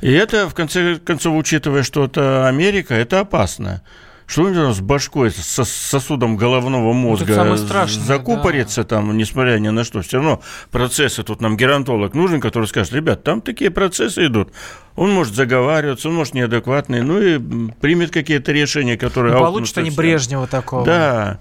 [0.00, 3.82] И это, в конце концов, учитывая, что это Америка, это опасно.
[4.30, 9.70] Что у него с башкой, со сосудом головного мозга самое страшное, закупорится там, несмотря ни
[9.70, 10.40] на что, все равно
[10.70, 14.52] процессы, тут нам геронтолог нужен, который скажет, ребят, там такие процессы идут.
[14.94, 17.40] Он может заговариваться, он может неадекватный, ну и
[17.80, 19.34] примет какие-то решения, которые...
[19.34, 19.90] Ну, Получат они.
[19.90, 20.84] Брежнева такого.
[20.84, 21.40] Да.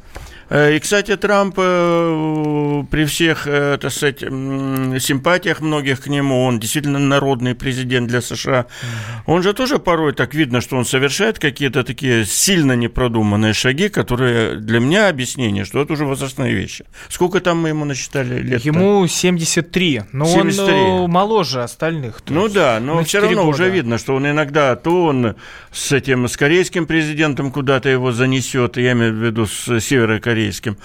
[0.49, 6.59] Э, И, кстати, Трамп э, при всех, э, так сказать, симпатиях многих к нему, он
[6.59, 8.65] действительно народный президент для США,
[9.25, 14.55] он же тоже порой так видно, что он совершает какие-то такие сильно непродуманные шаги, которые
[14.55, 16.85] для меня объяснение, что это уже возрастные вещи.
[17.09, 18.65] Сколько там мы ему насчитали лет?
[18.65, 20.73] Ему 73, но 73.
[20.75, 22.21] он моложе остальных.
[22.27, 23.55] Ну есть да, но все 4 равно года.
[23.55, 25.35] уже видно, что он иногда то он
[25.71, 29.79] с этим с корейским президентом куда-то его занесет, я имею в виду с
[30.39, 30.77] северокорейским.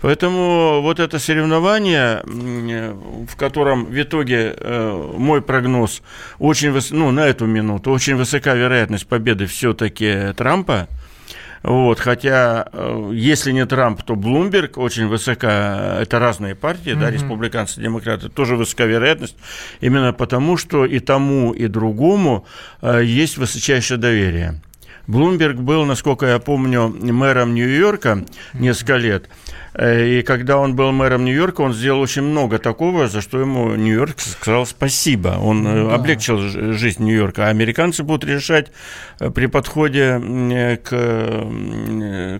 [0.00, 6.02] Поэтому вот это соревнование, в котором в итоге э, мой прогноз
[6.38, 10.88] очень выс- ну на эту минуту очень высока вероятность победы все-таки Трампа.
[11.62, 17.80] Вот, хотя, э, если не Трамп, то Блумберг очень высока, это разные партии, да, республиканцы,
[17.80, 19.36] демократы, тоже высока вероятность,
[19.80, 22.44] именно потому, что и тому, и другому
[22.80, 24.60] э, есть высочайшее доверие.
[25.12, 29.28] Блумберг был, насколько я помню, мэром Нью-Йорка несколько лет.
[29.74, 33.74] Э, и когда он был мэром Нью-Йорка, он сделал очень много такого, за что ему
[33.74, 35.38] Нью-Йорк сказал спасибо.
[35.40, 35.94] Он э, да.
[35.94, 37.46] облегчил жизнь Нью-Йорка.
[37.46, 38.72] А американцы будут решать
[39.34, 40.20] при подходе
[40.84, 40.92] к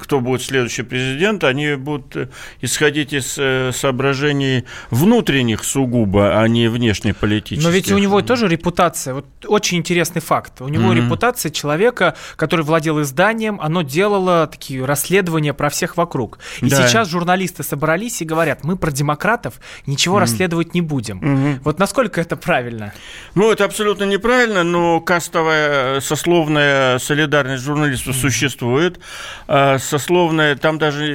[0.03, 3.33] кто будет следующий президент, они будут исходить из
[3.77, 7.65] соображений внутренних сугубо, а не внешнеполитических.
[7.65, 9.15] Но ведь у него тоже репутация.
[9.15, 10.61] Вот очень интересный факт.
[10.61, 11.07] У него mm-hmm.
[11.07, 16.39] репутация человека, который владел изданием, оно делало такие расследования про всех вокруг.
[16.61, 16.87] И да.
[16.87, 17.22] сейчас журналисты
[17.63, 20.21] собрались и говорят, мы про демократов ничего mm-hmm.
[20.21, 21.21] расследовать не будем.
[21.21, 21.61] Mm-hmm.
[21.65, 22.93] Вот насколько это правильно?
[23.35, 28.21] Ну, это абсолютно неправильно, но кастовая сословная солидарность журналистов mm-hmm.
[28.21, 29.01] существует.
[29.49, 31.07] А сословная, там даже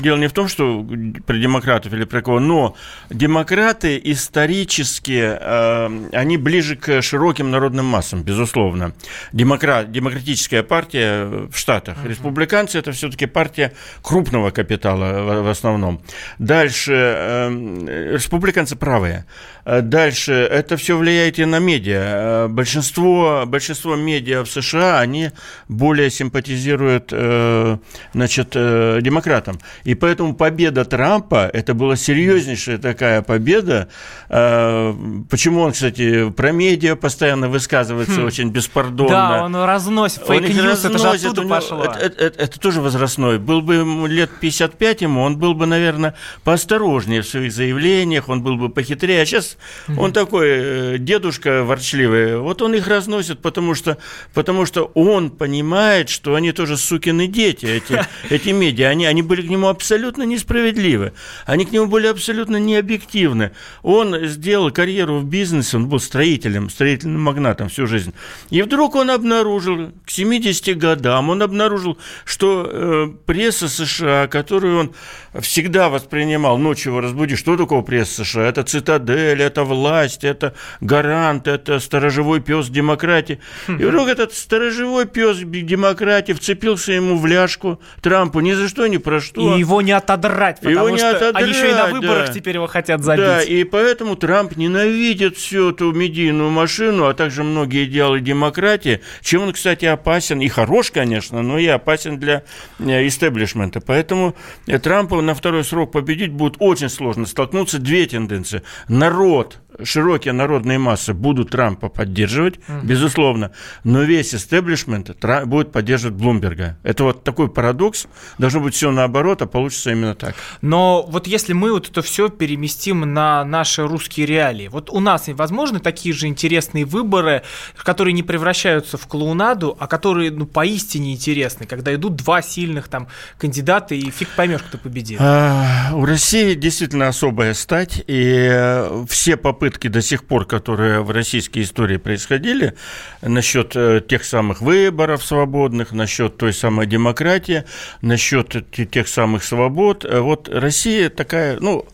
[0.00, 0.86] дело не в том, что
[1.26, 2.76] про демократов или про кого, но
[3.10, 8.92] демократы исторически, э, они ближе к широким народным массам, безусловно.
[9.32, 11.98] Демократ, демократическая партия в Штатах.
[12.04, 16.00] Республиканцы– это все-таки партия крупного капитала в, основном.
[16.38, 19.24] Дальше, э, республиканцы правые.
[19.64, 22.02] Э, дальше, это все влияет и на медиа.
[22.02, 25.30] Э, большинство, большинство медиа в США, они
[25.68, 27.78] более симпатизируют э,
[28.12, 29.58] значит, демократам.
[29.84, 33.88] И поэтому победа Трампа, это была серьезнейшая такая победа.
[34.28, 38.24] Почему он, кстати, про медиа постоянно высказывается хм.
[38.24, 39.10] очень беспардонно.
[39.10, 41.84] Да, он разносит fake news, это же оттуда него, пошло.
[41.84, 43.38] Это, это, это, это тоже возрастной.
[43.38, 48.42] Был бы ему лет 55 ему, он был бы, наверное, поосторожнее в своих заявлениях, он
[48.42, 49.22] был бы похитрее.
[49.22, 49.53] А сейчас
[49.88, 50.02] Угу.
[50.02, 52.38] Он такой э, дедушка ворчливый.
[52.38, 53.98] Вот он их разносит, потому что,
[54.32, 58.88] потому что он понимает, что они тоже сукины дети, эти, эти медиа.
[58.88, 61.12] Они, они были к нему абсолютно несправедливы.
[61.46, 63.52] Они к нему были абсолютно необъективны.
[63.82, 68.14] Он сделал карьеру в бизнесе, он был строителем, строительным магнатом всю жизнь.
[68.50, 74.94] И вдруг он обнаружил, к 70 годам, он обнаружил, что э, пресса США, которую он
[75.40, 78.46] всегда воспринимал, ночью его разбуди, что такое пресса США?
[78.46, 83.40] Это цитадель, это власть, это гарант, это сторожевой пес демократии.
[83.68, 88.98] И вдруг этот сторожевой пес демократии вцепился ему в ляжку Трампу ни за что, ни
[88.98, 89.56] про что.
[89.56, 92.32] И его не отодрать, потому его не что отодрать, они еще и на выборах да.
[92.32, 93.24] теперь его хотят забить.
[93.24, 99.42] Да, и поэтому Трамп ненавидит всю эту медийную машину, а также многие идеалы демократии, чем
[99.42, 102.44] он, кстати, опасен, и хорош, конечно, но и опасен для
[102.78, 103.80] э, истеблишмента.
[103.80, 104.34] Поэтому
[104.66, 107.26] э, Трампу на второй срок победить будет очень сложно.
[107.26, 108.62] Столкнуться две тенденции.
[108.88, 112.84] Народ широкие народные массы будут Трампа поддерживать, mm-hmm.
[112.84, 115.10] безусловно, но весь истеблишмент
[115.44, 116.78] будет поддерживать Блумберга.
[116.82, 118.06] Это вот такой парадокс.
[118.38, 120.34] Должно быть все наоборот, а получится именно так.
[120.60, 125.24] Но вот если мы вот это все переместим на наши русские реалии, вот у нас
[125.28, 127.42] возможны такие же интересные выборы,
[127.76, 133.08] которые не превращаются в клоунаду, а которые ну, поистине интересны, когда идут два сильных там
[133.38, 135.18] кандидата, и фиг поймешь, кто победит.
[135.20, 141.00] А, у России действительно особая стать, и э, все попытки попытки до сих пор, которые
[141.00, 142.74] в российской истории происходили,
[143.22, 147.64] насчет э, тех самых выборов свободных, насчет той самой демократии,
[148.02, 151.86] насчет тех самых свобод, э, вот Россия такая, ну,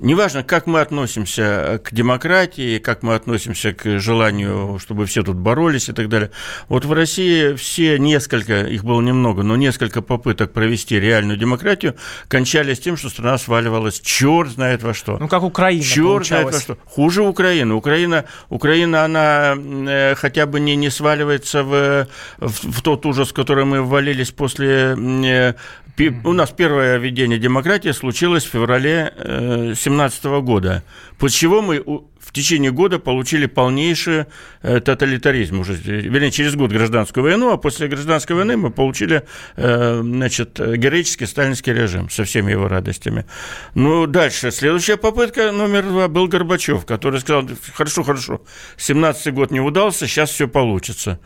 [0.00, 5.88] Неважно, как мы относимся к демократии, как мы относимся к желанию, чтобы все тут боролись
[5.88, 6.30] и так далее.
[6.68, 11.96] Вот в России все несколько, их было немного, но несколько попыток провести реальную демократию
[12.28, 15.18] кончались тем, что страна сваливалась черт знает во что.
[15.18, 16.78] Ну, как Украина Черт знает во что.
[16.84, 17.74] Хуже Украины.
[17.74, 22.06] Украина, Украина она э, хотя бы не, не сваливается в,
[22.38, 25.54] в, в тот ужас, в который мы ввалились после э,
[26.24, 30.82] у нас первое введение демократии случилось в феврале 2017 э, года,
[31.18, 34.26] после чего мы в течение года получили полнейший
[34.62, 35.60] э, тоталитаризм.
[35.60, 39.22] Уже, вернее, через год гражданскую войну, а после гражданской войны мы получили
[39.56, 43.24] э, значит, героический сталинский режим со всеми его радостями.
[43.74, 44.50] Ну, дальше.
[44.50, 48.42] Следующая попытка номер два был Горбачев, который сказал, хорошо, хорошо,
[48.76, 51.18] 17 год не удался, сейчас все получится.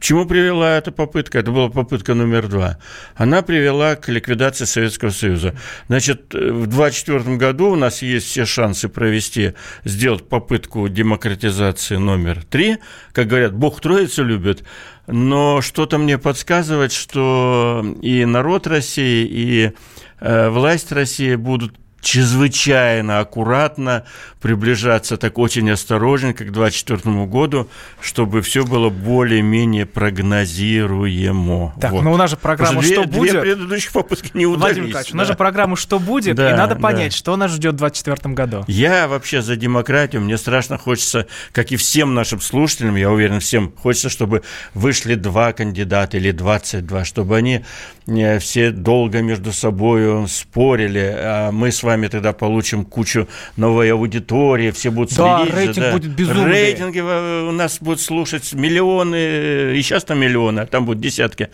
[0.00, 1.38] Чему привела эта попытка?
[1.38, 2.78] Это была попытка номер два.
[3.14, 5.54] Она привела к ликвидации Советского Союза.
[5.88, 12.76] Значит, в 1924 году у нас есть все шансы провести, сделать попытку демократизации номер три.
[13.12, 14.62] Как говорят, Бог Троицу любит.
[15.06, 19.72] Но что-то мне подсказывает, что и народ России, и
[20.20, 24.04] э, власть России будут чрезвычайно аккуратно
[24.40, 27.68] приближаться так очень осторожненько к 2024 году,
[28.00, 31.74] чтобы все было более-менее прогнозируемо.
[31.80, 32.02] Так, вот.
[32.02, 33.32] но у нас же программа «Что две, будет?».
[33.32, 34.60] Две предыдущих выпуски не удались.
[34.60, 35.16] Владимир Николаевич, да.
[35.16, 37.16] у нас же программа «Что будет?», да, и надо понять, да.
[37.16, 38.64] что нас ждет в 2024 году.
[38.68, 43.72] Я вообще за демократию, мне страшно хочется, как и всем нашим слушателям, я уверен, всем
[43.76, 44.42] хочется, чтобы
[44.74, 47.64] вышли два кандидата или 22, чтобы они
[48.06, 54.70] э, все долго между собой спорили, а мы с вами тогда получим кучу новой аудитории,
[54.70, 55.54] все будут да, следить.
[55.54, 55.92] рейтинг да.
[55.92, 56.44] будет безумный.
[56.44, 61.48] Рейтинги у нас будут слушать миллионы, и сейчас там миллионы, а там будут десятки.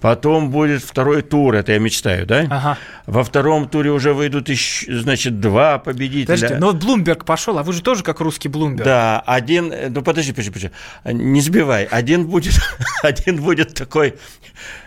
[0.00, 2.46] Потом будет второй тур, это я мечтаю, да?
[2.48, 2.78] Ага.
[3.06, 6.26] Во втором туре уже выйдут, еще, значит, два победителя.
[6.26, 8.84] Подождите, но вот Блумберг пошел, а вы же тоже как русский Блумберг.
[8.84, 10.70] Да, один, ну подожди, подожди, подожди,
[11.04, 12.54] не сбивай, один будет,
[13.02, 14.14] один будет такой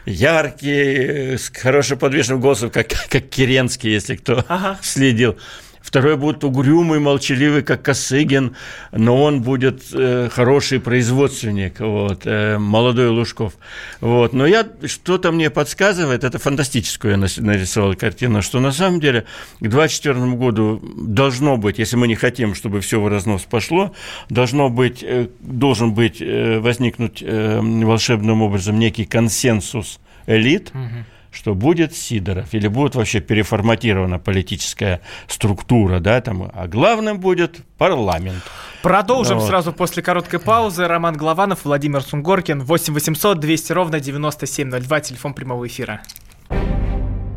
[0.06, 4.80] яркий, с хорошо подвешенным голосом, как, как Керенский, если кто ага.
[4.82, 5.38] следил.
[5.84, 8.56] Второй будет угрюмый, молчаливый, как Косыгин,
[8.94, 13.54] но он будет э, хороший производственник, вот, э, молодой Лужков.
[14.00, 14.32] Вот.
[14.32, 19.26] Но я, что-то мне подсказывает, это фантастическую я нарисовал картину, что на самом деле
[19.60, 23.94] к 2024 году должно быть, если мы не хотим, чтобы все в разнос пошло,
[24.30, 31.04] должно быть, э, должен быть, э, возникнуть э, волшебным образом некий консенсус элит, угу
[31.34, 38.44] что будет Сидоров, или будет вообще переформатирована политическая структура, да, там, а главным будет парламент.
[38.82, 39.48] Продолжим вот.
[39.48, 40.88] сразу после короткой паузы.
[40.88, 46.02] Роман Главанов, Владимир Сунгоркин, 8 800 200 ровно 9702, телефон прямого эфира.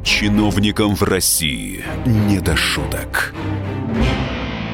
[0.04, 3.34] Чиновникам в России не до шуток.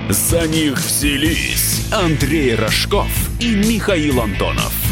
[0.09, 3.09] За них взялись Андрей Рожков
[3.41, 4.92] и Михаил Антонов.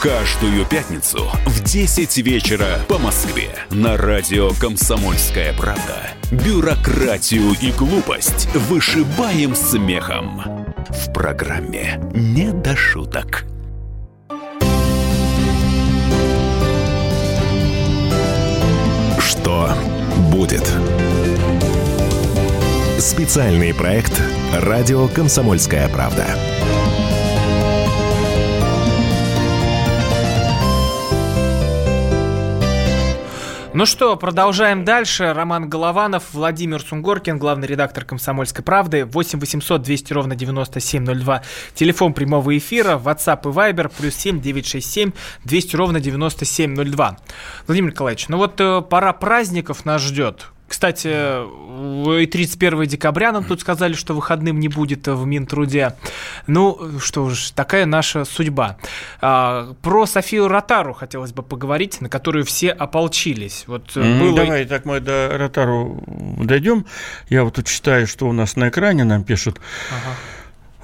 [0.00, 6.10] Каждую пятницу в 10 вечера по Москве на радио «Комсомольская правда».
[6.30, 10.64] Бюрократию и глупость вышибаем смехом.
[10.90, 13.42] В программе «Не до шуток».
[19.18, 19.70] Что
[20.30, 20.72] будет?
[23.00, 24.22] Специальный проект
[24.52, 26.38] «Радио Комсомольская правда».
[33.74, 35.34] Ну что, продолжаем дальше.
[35.34, 39.04] Роман Голованов, Владимир Сунгоркин, главный редактор «Комсомольской правды».
[39.04, 41.42] 8 800 200 ровно 9702.
[41.74, 45.12] Телефон прямого эфира, WhatsApp и Viber, плюс 7 967
[45.44, 47.18] 200 ровно 9702.
[47.66, 50.46] Владимир Николаевич, ну вот э, пора праздников нас ждет.
[50.68, 51.08] Кстати,
[52.22, 55.94] и 31 декабря нам тут сказали, что выходным не будет в Минтруде.
[56.46, 58.76] Ну, что ж, такая наша судьба.
[59.20, 63.64] А, про Софию Ротару хотелось бы поговорить, на которую все ополчились.
[63.66, 64.36] Вот mm-hmm, было...
[64.36, 66.84] Давай, так мы до Ротару дойдем.
[67.28, 69.60] Я вот тут читаю, что у нас на экране нам пишут.
[69.90, 70.14] Ага.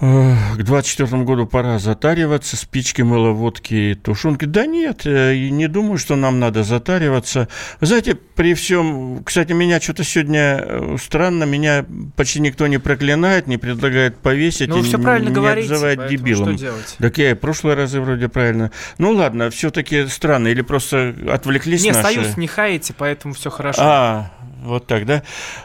[0.01, 4.45] К 24 году пора затариваться, спички, мыло, водки, тушенки.
[4.45, 7.49] Да нет, э, не думаю, что нам надо затариваться.
[7.80, 9.22] Вы знаете, при всем...
[9.22, 11.86] Кстати, меня что-то сегодня э, странно, меня
[12.16, 14.68] почти никто не проклинает, не предлагает повесить.
[14.68, 16.57] Ну, все правильно не говорите, обзывает дебилом.
[16.57, 16.97] Что делать?
[16.99, 18.72] Так я и прошлые разы вроде правильно.
[18.99, 20.49] Ну ладно, все-таки странно.
[20.49, 22.03] Или просто отвлеклись Не, наши...
[22.03, 23.80] союз не хаете, поэтому все хорошо.
[23.80, 24.30] А,
[24.64, 25.22] вот так, да?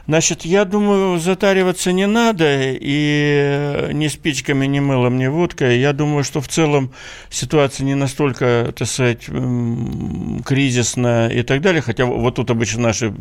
[0.08, 5.80] Значит, я думаю, затариваться не надо, и ни спичками, ни мылом, ни водкой.
[5.80, 6.92] Я думаю, что в целом
[7.30, 9.26] ситуация не настолько, так сказать,
[10.46, 11.82] кризисная и так далее.
[11.82, 13.14] Хотя вот тут обычно наши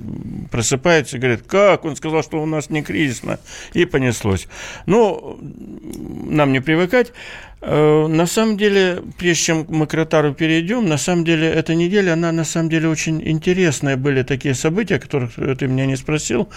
[0.51, 3.39] просыпаются и говорят, как он сказал, что у нас не кризисно,
[3.73, 4.49] и понеслось.
[4.87, 7.13] Ну, нам не привыкать.
[7.61, 12.13] Э, на самом деле, прежде чем мы к Ротару перейдем, на самом деле эта неделя,
[12.13, 13.97] она на самом деле очень интересная.
[13.97, 16.49] Были такие события, о которых ты меня не спросил.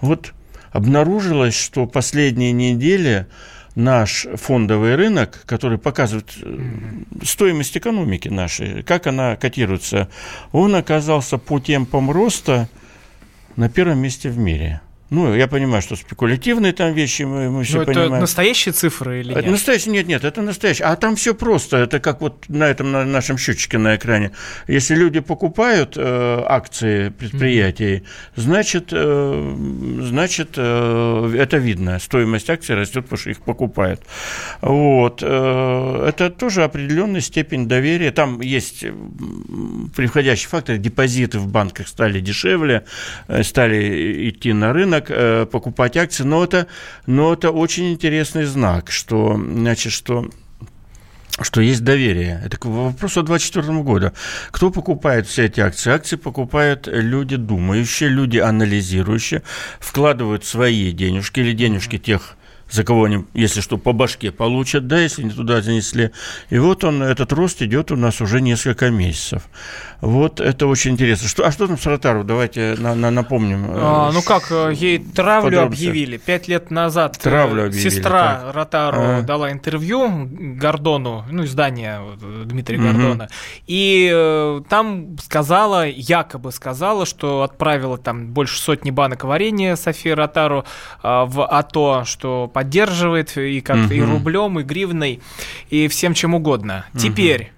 [0.00, 0.32] Вот
[0.72, 3.26] обнаружилось, что последние недели
[3.74, 6.58] наш фондовый рынок, который показывает э,
[7.22, 10.08] стоимость экономики нашей, как она котируется,
[10.52, 12.68] он оказался по темпам роста
[13.56, 14.80] на первом месте в мире.
[15.10, 18.20] Ну, я понимаю, что спекулятивные там вещи, мы, мы все Ну, это понимаем.
[18.20, 19.50] настоящие цифры или Это нет?
[19.50, 20.84] настоящий, нет, нет, это настоящий.
[20.84, 21.78] А там все просто.
[21.78, 24.30] Это как вот на этом на нашем счетчике на экране.
[24.68, 28.04] Если люди покупают э, акции предприятий,
[28.36, 29.56] значит, э,
[30.02, 31.98] значит, э, это видно.
[31.98, 34.00] Стоимость акций растет, потому что их покупают.
[34.60, 35.22] Вот.
[35.24, 38.12] Э, это тоже определенная степень доверия.
[38.12, 38.84] Там есть
[39.96, 40.76] приходящий фактор.
[40.76, 42.84] Депозиты в банках стали дешевле,
[43.28, 46.24] э, стали идти на рынок, э, покупать акции.
[46.24, 46.66] Но это,
[47.06, 50.28] но это очень интересный знак, что, значит, что
[51.40, 52.42] что есть доверие.
[52.44, 54.12] Это к вопросу 2024 года.
[54.50, 55.90] Кто покупает все эти акции?
[55.90, 59.42] Акции покупают люди думающие, люди анализирующие,
[59.78, 62.36] вкладывают свои денежки или денежки тех
[62.70, 66.10] за кого они, если что, по башке получат, да, если не туда занесли.
[66.50, 69.42] И вот он, этот рост идет у нас уже несколько месяцев.
[70.00, 71.28] Вот это очень интересно.
[71.28, 72.24] Что, а что там с Ротару?
[72.24, 73.66] Давайте на, на, напомним.
[73.68, 75.88] А, ну как, э, ей травлю Подробности.
[75.88, 76.16] объявили.
[76.16, 78.54] Пять лет назад э, Травлю объявили, сестра так.
[78.54, 79.22] Ротару Ага.
[79.22, 82.92] дала интервью Гордону, ну, издание э, Дмитрия Мгм.
[82.92, 83.28] Гордона.
[83.66, 90.64] И э, там сказала, якобы сказала, что отправила там больше сотни банок варенья Софии Ротару
[91.02, 94.12] э, в АТО, что поддерживает и как и Мгм.
[94.12, 95.20] рублем, и гривной,
[95.70, 96.84] и всем чем угодно.
[96.98, 97.52] Теперь...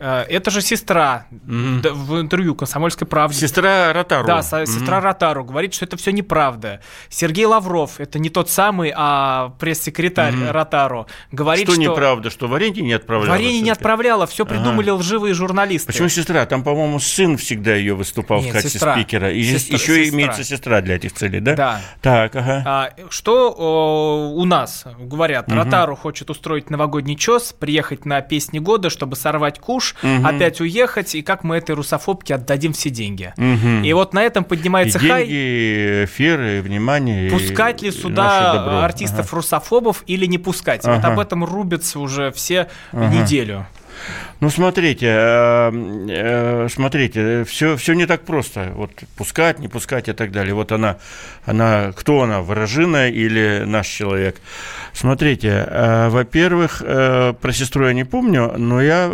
[0.00, 3.36] э, Это же сестра д- в интервью «Комсомольской правде».
[3.38, 4.26] Сестра Ротару.
[4.26, 6.80] Да, со- сестра Ротару говорит, что это все неправда.
[7.08, 10.50] Сергей Лавров, это не тот самый, а пресс-секретарь Мгм.
[10.50, 13.30] Ротару, говорит, Что, что, неправда, что варенье не отправляла?
[13.32, 13.80] варенье не всё-таки?
[13.80, 14.54] отправляла, все Ага.
[14.54, 15.86] придумали лживые журналисты.
[15.88, 16.44] Почему сестра?
[16.46, 18.94] Там, по-моему, сын всегда ее выступал Нет, в качестве сестра.
[18.94, 19.32] спикера.
[19.32, 20.16] И Сестра- еще сестра.
[20.16, 21.54] имеется сестра для этих целей, да?
[21.54, 21.80] Да.
[22.02, 22.62] Так, ага.
[22.66, 25.48] А, что о, у нас говорят?
[25.48, 25.58] Мгм.
[25.58, 30.26] Ротару хочет устроить новогодний чес, приехать на песни года, чтобы сорвать куш, Мгм.
[30.26, 33.32] опять уехать, и как мы этой русофобке отдадим все деньги.
[33.36, 33.84] Мгм.
[33.84, 35.26] И вот на этом И поднимается хай.
[35.26, 37.30] деньги, эфиры, внимание.
[37.30, 40.84] Пускать ли сюда артистов-русофобов или не пускать?
[40.84, 41.12] Вот Ага.
[41.12, 43.08] об этом рубятся уже все Ага.
[43.14, 43.66] неделю.
[44.40, 45.70] Ну, смотрите, э,
[46.08, 48.72] э, смотрите, все, все не так просто.
[48.74, 50.54] Вот пускать, не пускать и так далее.
[50.54, 50.98] Вот она,
[51.44, 54.36] она, кто она, вражина или наш человек?
[54.92, 59.08] Смотрите, э, во-первых, про сестру я не помню, но я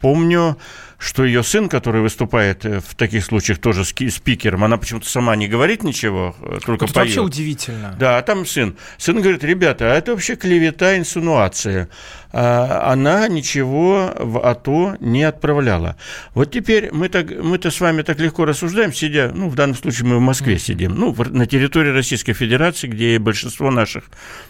[0.00, 0.56] помню,
[0.98, 5.48] что ее сын, который выступает э, в таких случаях тоже спикером, она почему-то сама не
[5.48, 7.26] говорит ничего, э, только Это вообще поет.
[7.26, 7.94] удивительно.
[7.98, 8.76] Да, а там сын.
[8.98, 11.88] Сын говорит, ребята, а это вообще клевета, инсинуация.
[12.36, 15.96] А, Она ничего в АТО не отправляла.
[16.34, 20.06] Вот теперь мы так, мы-то с вами так легко рассуждаем, сидя, ну, в данном случае
[20.08, 24.04] мы в Москве сидим, ну, на территории Российской Федерации, где и большинство наших,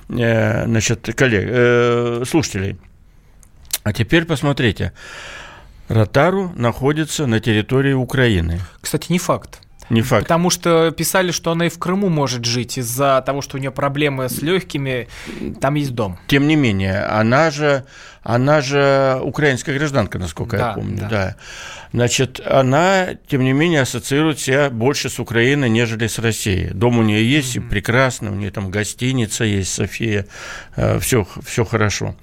[0.09, 2.79] э, значит, коллег, э, слушателей.
[3.83, 4.93] А теперь посмотрите.
[5.89, 8.61] Ротару находится на территории Украины.
[8.81, 9.61] Кстати, не факт.
[9.91, 10.23] Не факт.
[10.25, 13.71] Потому что писали, что она и в Крыму может жить из-за того, что у нее
[13.71, 15.09] проблемы с легкими.
[15.61, 16.19] Там есть дом.
[16.27, 17.85] Тем не менее, она же,
[18.23, 20.97] она же украинская гражданка, насколько Да, я помню.
[20.97, 21.09] да.
[21.09, 21.37] Да.
[21.93, 26.71] Значит, она, тем не менее, ассоциирует себя больше с Украиной, нежели с Россией.
[26.71, 30.27] Дом у нее есть, и прекрасно, у нее там гостиница есть, София,
[30.99, 32.17] все, все хорошо.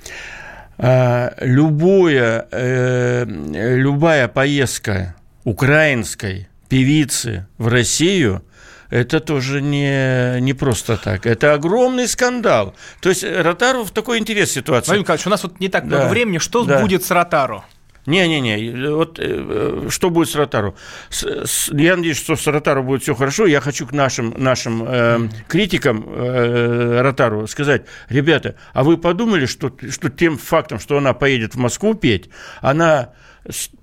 [0.84, 8.44] А, Любое, э, любая поездка украинской певицы в Россию
[8.90, 11.26] это тоже не, не просто так.
[11.26, 12.76] Это огромный скандал.
[13.00, 14.88] То есть Ротару в такой интересной ситуации.
[14.88, 16.40] Владимир Николаевич, у нас вот не так много Да, времени.
[16.40, 16.82] Что да.
[16.82, 17.64] будет с Ротару?
[18.06, 20.76] Не-не-не, вот э, что будет с Ротару?
[21.10, 23.46] С- с- я надеюсь, что с Ротару будет все хорошо.
[23.46, 29.72] Я хочу к нашим, нашим э, критикам э, Ротару сказать, ребята, а вы подумали, что,
[29.90, 32.30] что тем фактом, что она поедет в Москву петь,
[32.62, 33.10] она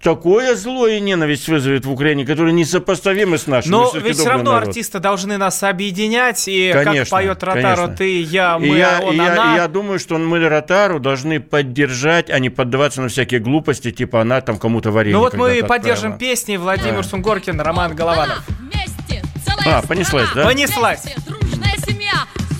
[0.03, 3.73] такое зло и ненависть вызовет в Украине, которое несопоставимо с нашим.
[3.73, 4.69] Но ведь все равно народ.
[4.69, 6.47] артисты должны нас объединять.
[6.47, 7.97] И как Конечно, поет Ротару, конечно.
[7.97, 9.53] ты, я, И мы, я, он, и я- она.
[9.55, 14.21] и я думаю, что мы Ротару должны поддержать, а не поддаваться на всякие глупости, типа
[14.21, 16.19] она там кому-то варенье Ну вот мы когда-то поддержим отправила.
[16.37, 16.57] песни.
[16.57, 18.43] Владимир Сунгоркин, Роман Голованов.
[18.61, 19.23] Вместе,
[19.67, 20.45] А, понеслась, да?
[20.45, 21.03] Понеслась.
[21.27, 22.13] дружная семья.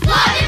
[0.03, 0.48] Славим